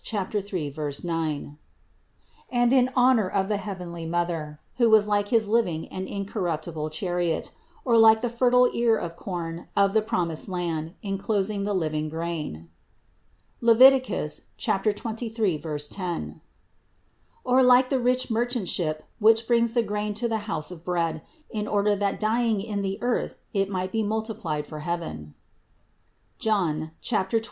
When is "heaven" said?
24.79-25.35